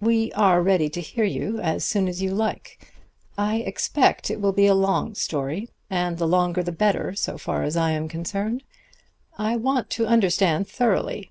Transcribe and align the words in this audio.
We 0.00 0.32
are 0.32 0.60
ready 0.60 0.88
to 0.88 1.00
hear 1.00 1.22
you 1.22 1.60
as 1.60 1.84
soon 1.84 2.08
as 2.08 2.20
you 2.20 2.34
like. 2.34 2.84
I 3.38 3.58
expect 3.58 4.28
it 4.28 4.40
will 4.40 4.50
be 4.52 4.66
a 4.66 4.74
long 4.74 5.14
story, 5.14 5.68
and 5.88 6.18
the 6.18 6.26
longer 6.26 6.64
the 6.64 6.72
better, 6.72 7.14
so 7.14 7.38
far 7.38 7.62
as 7.62 7.76
I 7.76 7.92
am 7.92 8.08
concerned; 8.08 8.64
I 9.38 9.54
want 9.54 9.88
to 9.90 10.04
understand 10.06 10.66
thoroughly. 10.66 11.30